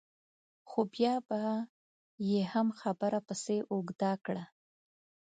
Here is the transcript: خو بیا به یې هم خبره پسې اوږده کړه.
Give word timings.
خو 0.69 0.79
بیا 0.93 1.13
به 1.27 1.39
یې 2.29 2.41
هم 2.53 2.67
خبره 2.79 3.19
پسې 3.27 3.57
اوږده 3.71 4.11
کړه. 4.25 4.43